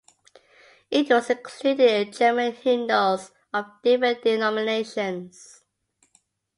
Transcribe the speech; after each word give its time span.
It 0.89 1.11
was 1.11 1.29
included 1.29 1.79
in 2.07 2.11
German 2.11 2.53
hymnals 2.53 3.31
of 3.53 3.65
different 3.83 4.23
denominations. 4.23 5.61